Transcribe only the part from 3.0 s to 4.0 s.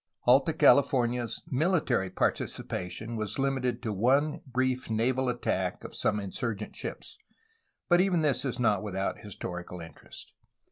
was Umited to